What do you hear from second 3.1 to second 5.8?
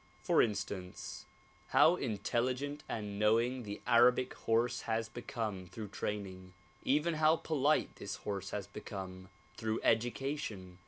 knowing the Arabian horse has become